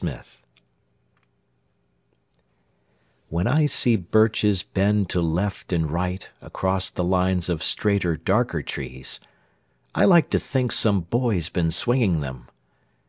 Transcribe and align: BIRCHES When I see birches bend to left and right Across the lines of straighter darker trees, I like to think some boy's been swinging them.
BIRCHES 0.00 0.38
When 3.30 3.48
I 3.48 3.66
see 3.66 3.96
birches 3.96 4.62
bend 4.62 5.10
to 5.10 5.20
left 5.20 5.72
and 5.72 5.90
right 5.90 6.30
Across 6.40 6.90
the 6.90 7.02
lines 7.02 7.48
of 7.48 7.64
straighter 7.64 8.16
darker 8.16 8.62
trees, 8.62 9.18
I 9.96 10.04
like 10.04 10.30
to 10.30 10.38
think 10.38 10.70
some 10.70 11.00
boy's 11.00 11.48
been 11.48 11.72
swinging 11.72 12.20
them. 12.20 12.46